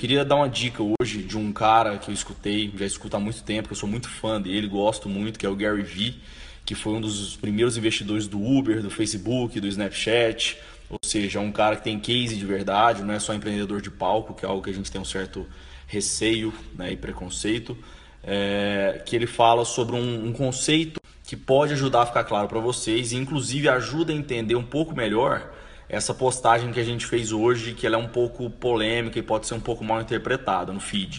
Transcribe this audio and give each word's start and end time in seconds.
queria 0.00 0.24
dar 0.24 0.36
uma 0.36 0.48
dica 0.48 0.82
hoje 0.82 1.22
de 1.22 1.36
um 1.36 1.52
cara 1.52 1.98
que 1.98 2.10
eu 2.10 2.14
escutei, 2.14 2.72
já 2.74 2.86
escuto 2.86 3.18
há 3.18 3.20
muito 3.20 3.42
tempo, 3.42 3.68
que 3.68 3.74
eu 3.74 3.76
sou 3.76 3.86
muito 3.86 4.08
fã 4.08 4.40
dele, 4.40 4.66
gosto 4.66 5.10
muito, 5.10 5.38
que 5.38 5.44
é 5.44 5.48
o 5.48 5.54
Gary 5.54 5.82
Vee, 5.82 6.18
que 6.64 6.74
foi 6.74 6.94
um 6.94 7.02
dos 7.02 7.36
primeiros 7.36 7.76
investidores 7.76 8.26
do 8.26 8.42
Uber, 8.42 8.80
do 8.80 8.88
Facebook, 8.88 9.60
do 9.60 9.66
Snapchat, 9.66 10.56
ou 10.88 10.98
seja, 11.04 11.38
é 11.38 11.42
um 11.42 11.52
cara 11.52 11.76
que 11.76 11.84
tem 11.84 12.00
case 12.00 12.34
de 12.34 12.46
verdade, 12.46 13.02
não 13.02 13.12
é 13.12 13.18
só 13.18 13.34
empreendedor 13.34 13.82
de 13.82 13.90
palco, 13.90 14.32
que 14.32 14.42
é 14.42 14.48
algo 14.48 14.62
que 14.62 14.70
a 14.70 14.72
gente 14.72 14.90
tem 14.90 14.98
um 14.98 15.04
certo 15.04 15.46
receio 15.86 16.50
né, 16.74 16.92
e 16.92 16.96
preconceito, 16.96 17.76
é, 18.24 19.02
que 19.04 19.14
ele 19.14 19.26
fala 19.26 19.66
sobre 19.66 19.96
um, 19.96 20.28
um 20.28 20.32
conceito 20.32 20.98
que 21.24 21.36
pode 21.36 21.74
ajudar 21.74 22.02
a 22.02 22.06
ficar 22.06 22.24
claro 22.24 22.48
para 22.48 22.58
vocês 22.58 23.12
e 23.12 23.16
inclusive 23.16 23.68
ajuda 23.68 24.14
a 24.14 24.16
entender 24.16 24.54
um 24.54 24.64
pouco 24.64 24.96
melhor 24.96 25.52
essa 25.90 26.14
postagem 26.14 26.70
que 26.72 26.78
a 26.78 26.84
gente 26.84 27.04
fez 27.04 27.32
hoje, 27.32 27.74
que 27.74 27.84
ela 27.84 27.96
é 27.96 27.98
um 27.98 28.06
pouco 28.06 28.48
polêmica 28.48 29.18
e 29.18 29.22
pode 29.22 29.48
ser 29.48 29.54
um 29.54 29.60
pouco 29.60 29.84
mal 29.84 30.00
interpretada 30.00 30.72
no 30.72 30.78
feed. 30.78 31.18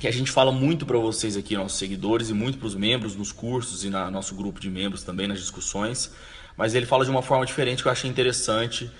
Que 0.00 0.08
a 0.08 0.10
gente 0.10 0.30
fala 0.30 0.50
muito 0.50 0.86
para 0.86 0.98
vocês 0.98 1.36
aqui, 1.36 1.54
nossos 1.54 1.78
seguidores, 1.78 2.30
e 2.30 2.34
muito 2.34 2.56
para 2.56 2.66
os 2.66 2.74
membros 2.74 3.14
nos 3.14 3.30
cursos 3.30 3.84
e 3.84 3.90
no 3.90 4.10
nosso 4.10 4.34
grupo 4.34 4.58
de 4.58 4.70
membros 4.70 5.02
também 5.02 5.28
nas 5.28 5.38
discussões. 5.38 6.10
Mas 6.56 6.74
ele 6.74 6.86
fala 6.86 7.04
de 7.04 7.10
uma 7.10 7.20
forma 7.20 7.44
diferente 7.44 7.82
que 7.82 7.88
eu 7.88 7.92
achei 7.92 8.08
interessante. 8.08 8.90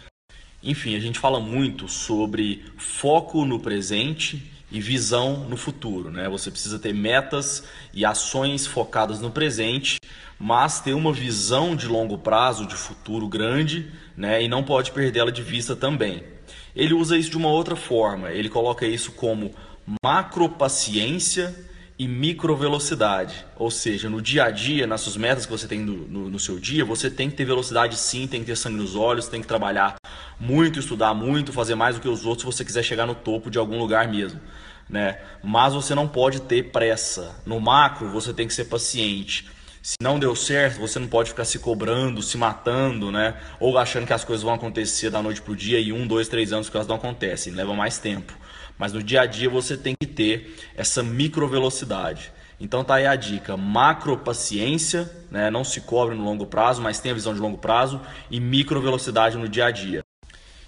Enfim, 0.63 0.95
a 0.97 1.01
gente 1.01 1.19
fala 1.19 1.41
muito 1.41 1.89
sobre 1.89 2.63
foco 2.77 3.47
no 3.47 3.59
presente 3.59 4.51
e 4.75 4.81
visão 4.81 5.49
no 5.49 5.57
futuro. 5.57 6.11
Né? 6.11 6.29
Você 6.29 6.51
precisa 6.51 6.79
ter 6.79 6.93
metas 6.93 7.63
e 7.95 8.05
ações 8.05 8.67
focadas 8.67 9.21
no 9.21 9.31
presente 9.31 9.99
mas 10.39 10.81
ter 10.81 10.95
uma 10.95 11.13
visão 11.13 11.77
de 11.77 11.87
longo 11.87 12.19
prazo, 12.19 12.67
de 12.67 12.75
futuro 12.75 13.29
grande, 13.29 13.91
né? 14.17 14.43
E 14.43 14.49
não 14.49 14.63
pode 14.63 14.91
perdê-la 14.91 15.31
de 15.31 15.43
vista 15.43 15.77
também. 15.77 16.23
Ele 16.75 16.93
usa 16.93 17.17
isso 17.17 17.31
de 17.31 17.37
uma 17.37 17.49
outra 17.49 17.77
forma. 17.77 18.31
Ele 18.31 18.49
coloca 18.49 18.87
isso 18.87 19.13
como 19.13 19.53
macropaciência 20.05 21.55
e 21.97 22.09
microvelocidade. 22.09 23.47
Ou 23.57 23.71
seja, 23.71 24.11
no 24.11 24.21
dia 24.21 24.45
a 24.45 24.51
dia, 24.51 24.87
nas 24.87 25.03
suas 25.03 25.17
metas 25.17 25.47
que 25.47 25.53
você 25.53 25.69
tem 25.69 25.79
no, 25.79 26.09
no, 26.09 26.31
no, 26.31 26.39
seu 26.41 26.59
dia, 26.59 26.85
você 26.85 27.09
tem 27.09 27.31
que 27.31 27.37
ter 27.37 27.45
velocidade 27.45 27.97
sim, 27.97 28.27
tem 28.27 28.41
que 28.41 28.47
ter 28.47 28.57
sangue 28.57 28.77
nos 28.77 28.97
olhos, 28.97 29.29
tem 29.29 29.41
que 29.41 29.47
trabalhar 29.47 29.95
muito, 30.41 30.81
estudar 30.81 31.15
muito, 31.15 31.53
fazer 31.53 31.77
mais 31.77 31.95
do 31.95 32.01
que 32.01 32.09
os 32.09 32.27
outros 32.27 32.41
se 32.41 32.47
você 32.47 32.65
quiser 32.65 32.83
chegar 32.83 33.07
no 33.07 33.15
topo 33.15 33.49
de 33.49 33.59
algum 33.59 33.79
lugar 33.79 34.09
mesmo. 34.09 34.41
Né? 34.89 35.19
Mas 35.43 35.75
você 35.75 35.95
não 35.95 36.07
pode 36.07 36.43
ter 36.43 36.71
pressa. 36.71 37.35
No 37.47 37.61
macro, 37.61 38.11
você 38.11 38.33
tem 38.33 38.47
que 38.47 38.55
ser 38.55 38.67
paciente 38.67 39.47
se 39.85 39.97
não 40.01 40.19
deu 40.19 40.35
certo, 40.35 40.81
você 40.81 40.99
não 40.99 41.07
pode 41.07 41.29
ficar 41.29 41.45
se 41.45 41.59
cobrando, 41.59 42.23
se 42.23 42.39
matando, 42.39 43.13
né? 43.13 43.35
Ou 43.61 43.77
achando 43.77 44.07
que 44.07 44.15
as 44.15 44.25
coisas 44.25 44.43
vão 44.43 44.55
acontecer 44.55 45.11
da 45.11 45.23
noite 45.23 45.43
pro 45.43 45.55
dia 45.55 45.79
e 45.79 45.93
um, 45.93 46.07
dois, 46.07 46.27
três 46.27 46.55
anos 46.55 46.71
que 46.71 46.77
elas 46.79 46.89
não 46.89 46.97
acontecem, 46.97 47.53
leva 47.53 47.75
mais 47.75 47.99
tempo. 47.99 48.33
Mas 48.79 48.95
no 48.95 49.03
dia 49.03 49.21
a 49.21 49.27
dia 49.27 49.51
você 49.51 49.77
tem 49.77 49.95
que 50.01 50.07
ter 50.07 50.57
essa 50.75 51.03
micro 51.03 51.47
velocidade. 51.47 52.33
Então 52.59 52.83
tá 52.83 52.95
aí 52.95 53.07
a 53.07 53.15
dica, 53.15 53.59
macro 53.59 54.17
paciência, 54.17 55.11
né? 55.31 55.51
Não 55.51 55.63
se 55.63 55.83
cobre 55.83 56.15
no 56.15 56.25
longo 56.25 56.47
prazo, 56.47 56.81
mas 56.81 56.99
tenha 56.99 57.15
visão 57.15 57.35
de 57.35 57.41
longo 57.41 57.59
prazo 57.59 58.01
e 58.31 58.41
micro 58.41 58.81
velocidade 58.81 59.37
no 59.37 59.47
dia 59.47 59.67
a 59.67 59.71
dia. 59.71 60.03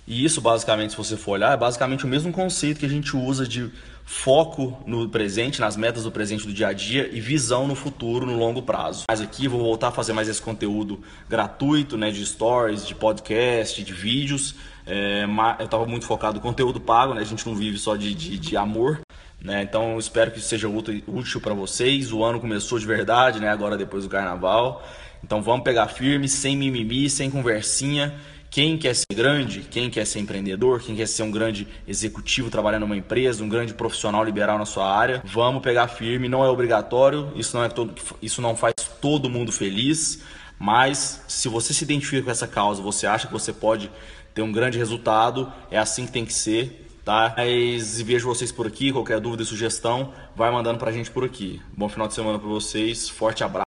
E 0.07 0.27
isso, 0.27 0.43
basicamente, 0.43 0.91
se 0.91 0.97
você 0.97 1.17
for 1.17 1.33
olhar, 1.33 1.55
é 1.55 1.57
basicamente 1.57 2.05
o 2.05 2.09
mesmo 2.09 2.31
conceito 2.31 2.79
que 2.79 2.87
a 2.87 2.89
gente 2.89 3.17
usa 3.17 3.49
de 3.49 3.73
foco 4.09 4.81
no 4.87 5.09
presente, 5.09 5.61
nas 5.61 5.77
metas 5.77 6.05
do 6.05 6.13
presente 6.13 6.47
do 6.47 6.53
dia 6.53 6.69
a 6.69 6.73
dia 6.73 7.11
e 7.13 7.21
visão 7.21 7.67
no 7.67 7.75
futuro, 7.75 8.25
no 8.25 8.39
longo 8.39 8.63
prazo. 8.63 9.05
Mas 9.11 9.21
aqui 9.21 9.49
vou 9.49 9.59
voltar 9.59 9.89
a 9.89 9.91
fazer 9.91 10.13
mais 10.13 10.29
esse 10.29 10.41
conteúdo 10.41 11.01
gratuito, 11.29 11.99
né, 11.99 12.13
de 12.13 12.25
stories, 12.25 12.87
de 12.87 12.95
podcast, 12.95 13.83
de 13.83 13.93
vídeos. 13.93 14.55
É, 14.87 15.25
eu 15.59 15.65
estava 15.65 15.85
muito 15.85 16.07
focado 16.07 16.37
no 16.37 16.41
conteúdo 16.41 16.81
pago, 16.81 17.15
né? 17.15 17.21
A 17.21 17.25
gente 17.25 17.45
não 17.45 17.57
vive 17.57 17.77
só 17.77 17.97
de, 17.97 18.15
de, 18.15 18.39
de 18.39 18.57
amor. 18.57 19.01
Né? 19.43 19.63
Então 19.63 19.99
espero 19.99 20.31
que 20.31 20.39
isso 20.39 20.49
seja 20.49 20.69
útil, 20.69 21.03
útil 21.09 21.41
para 21.41 21.53
vocês. 21.53 22.13
O 22.13 22.23
ano 22.23 22.39
começou 22.39 22.79
de 22.79 22.87
verdade, 22.87 23.41
né? 23.41 23.49
Agora 23.49 23.77
depois 23.77 24.05
do 24.05 24.09
carnaval. 24.09 24.87
Então 25.25 25.43
vamos 25.43 25.65
pegar 25.65 25.89
firme, 25.89 26.29
sem 26.29 26.57
mimimi, 26.57 27.11
sem 27.11 27.29
conversinha 27.29 28.15
quem 28.51 28.79
quer 28.79 28.95
ser 28.95 29.15
grande, 29.15 29.61
quem 29.61 29.91
quer 29.91 30.07
ser 30.07 30.21
empreendedor, 30.21 30.81
quem 30.81 30.97
quer 30.97 31.07
ser 31.07 31.23
um 31.23 31.31
grande 31.31 31.67
executivo 31.87 32.51
trabalhando 32.51 32.83
numa 32.83 32.97
empresa, 32.97 33.43
um 33.43 33.49
grande 33.49 33.75
profissional 33.75 34.25
liberal 34.25 34.59
na 34.59 34.65
sua 34.65 34.91
área, 34.91 35.23
vamos 35.25 35.63
pegar 35.63 35.89
firme, 35.89 36.29
não 36.29 36.45
é 36.45 36.49
obrigatório, 36.49 37.33
isso 37.37 37.57
não, 37.57 37.65
é 37.65 37.69
todo, 37.69 37.95
isso 38.23 38.41
não 38.41 38.57
faz 38.57 38.75
todo 39.01 39.29
mundo 39.29 39.53
feliz, 39.53 40.23
mas 40.59 41.23
se 41.29 41.49
você 41.49 41.75
se 41.75 41.85
identifica 41.85 42.23
com 42.25 42.31
essa 42.31 42.47
causa, 42.47 42.83
você 42.83 43.07
acha 43.07 43.27
que 43.27 43.33
você 43.33 43.53
pode 43.53 43.91
ter 44.35 44.43
um 44.43 44.53
grande 44.53 44.79
resultado, 44.79 45.53
é 45.71 45.79
assim 45.79 46.07
que 46.07 46.13
tem 46.13 46.25
que 46.25 46.33
ser, 46.33 46.87
tá? 47.05 47.35
Mas 47.37 48.01
vejo 48.01 48.27
vocês 48.27 48.51
por 48.53 48.67
aqui, 48.67 48.93
qualquer 48.93 49.21
dúvida 49.21 49.43
e 49.43 49.47
sugestão, 49.47 50.13
vai 50.35 50.51
mandando 50.51 50.79
pra 50.79 50.93
gente 50.93 51.11
por 51.11 51.25
aqui. 51.25 51.61
Bom 51.77 51.89
final 51.89 52.09
de 52.09 52.15
semana 52.15 52.39
para 52.39 52.49
vocês, 52.49 53.09
forte 53.09 53.45
abraço. 53.45 53.66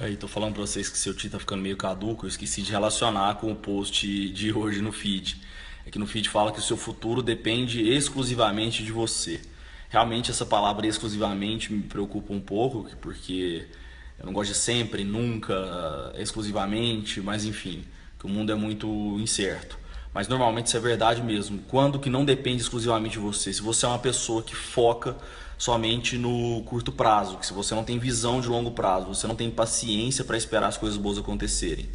Aí, 0.00 0.16
tô 0.16 0.28
falando 0.28 0.52
pra 0.52 0.60
vocês 0.60 0.88
que 0.88 0.96
seu 0.96 1.12
tio 1.12 1.28
tá 1.28 1.40
ficando 1.40 1.60
meio 1.60 1.76
caduco, 1.76 2.24
eu 2.24 2.28
esqueci 2.28 2.62
de 2.62 2.70
relacionar 2.70 3.34
com 3.34 3.50
o 3.50 3.56
post 3.56 4.06
de 4.28 4.52
hoje 4.52 4.80
no 4.80 4.92
feed. 4.92 5.42
É 5.84 5.90
que 5.90 5.98
no 5.98 6.06
feed 6.06 6.28
fala 6.28 6.52
que 6.52 6.60
o 6.60 6.62
seu 6.62 6.76
futuro 6.76 7.20
depende 7.20 7.82
exclusivamente 7.82 8.84
de 8.84 8.92
você. 8.92 9.40
Realmente 9.88 10.30
essa 10.30 10.46
palavra 10.46 10.86
exclusivamente 10.86 11.72
me 11.72 11.82
preocupa 11.82 12.32
um 12.32 12.38
pouco, 12.38 12.88
porque 13.00 13.66
eu 14.20 14.26
não 14.26 14.32
gosto 14.32 14.52
de 14.52 14.58
sempre, 14.58 15.02
nunca, 15.02 16.12
exclusivamente, 16.16 17.20
mas 17.20 17.44
enfim, 17.44 17.84
que 18.20 18.26
o 18.26 18.28
mundo 18.28 18.52
é 18.52 18.54
muito 18.54 18.86
incerto. 19.18 19.76
Mas 20.12 20.26
normalmente 20.28 20.66
isso 20.66 20.76
é 20.76 20.80
verdade 20.80 21.22
mesmo. 21.22 21.60
Quando 21.68 21.98
que 21.98 22.10
não 22.10 22.24
depende 22.24 22.62
exclusivamente 22.62 23.14
de 23.14 23.18
você? 23.18 23.52
Se 23.52 23.62
você 23.62 23.84
é 23.84 23.88
uma 23.88 23.98
pessoa 23.98 24.42
que 24.42 24.54
foca 24.54 25.16
somente 25.56 26.16
no 26.16 26.62
curto 26.62 26.92
prazo, 26.92 27.36
que 27.36 27.46
se 27.46 27.52
você 27.52 27.74
não 27.74 27.84
tem 27.84 27.98
visão 27.98 28.40
de 28.40 28.48
longo 28.48 28.70
prazo, 28.70 29.06
você 29.06 29.26
não 29.26 29.34
tem 29.34 29.50
paciência 29.50 30.24
para 30.24 30.36
esperar 30.36 30.68
as 30.68 30.76
coisas 30.76 30.96
boas 30.96 31.18
acontecerem. 31.18 31.88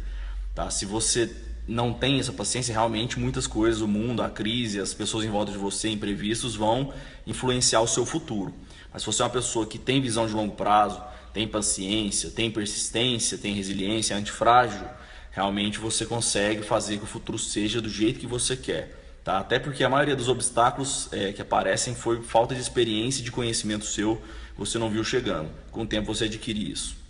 Tá? 0.54 0.70
Se 0.70 0.84
você 0.84 1.34
não 1.66 1.92
tem 1.92 2.20
essa 2.20 2.32
paciência, 2.32 2.72
realmente 2.72 3.18
muitas 3.18 3.46
coisas, 3.46 3.80
o 3.80 3.88
mundo, 3.88 4.22
a 4.22 4.28
crise, 4.28 4.78
as 4.78 4.92
pessoas 4.92 5.24
em 5.24 5.30
volta 5.30 5.50
de 5.50 5.58
você, 5.58 5.88
imprevistos, 5.88 6.54
vão 6.54 6.92
influenciar 7.26 7.80
o 7.80 7.88
seu 7.88 8.04
futuro. 8.04 8.54
Mas 8.92 9.02
se 9.02 9.06
você 9.06 9.22
é 9.22 9.24
uma 9.24 9.30
pessoa 9.30 9.66
que 9.66 9.78
tem 9.78 10.00
visão 10.00 10.26
de 10.26 10.34
longo 10.34 10.54
prazo, 10.54 11.02
tem 11.32 11.48
paciência, 11.48 12.30
tem 12.30 12.50
persistência, 12.50 13.38
tem 13.38 13.54
resiliência, 13.54 14.14
é 14.14 14.16
antifrágil, 14.18 14.86
realmente 15.34 15.78
você 15.78 16.06
consegue 16.06 16.62
fazer 16.62 16.96
que 16.98 17.04
o 17.04 17.06
futuro 17.06 17.36
seja 17.38 17.80
do 17.80 17.88
jeito 17.88 18.20
que 18.20 18.26
você 18.26 18.56
quer. 18.56 19.00
Tá? 19.24 19.38
Até 19.38 19.58
porque 19.58 19.82
a 19.82 19.88
maioria 19.88 20.14
dos 20.14 20.28
obstáculos 20.28 21.08
é, 21.12 21.32
que 21.32 21.42
aparecem 21.42 21.94
foi 21.94 22.22
falta 22.22 22.54
de 22.54 22.60
experiência 22.60 23.20
e 23.20 23.24
de 23.24 23.32
conhecimento 23.32 23.84
seu, 23.84 24.22
você 24.56 24.78
não 24.78 24.88
viu 24.88 25.02
chegando. 25.02 25.50
Com 25.72 25.82
o 25.82 25.86
tempo 25.86 26.14
você 26.14 26.24
adquire 26.24 26.70
isso. 26.70 27.03